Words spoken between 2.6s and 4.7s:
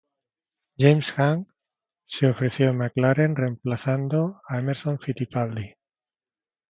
en McLaren, reemplazando a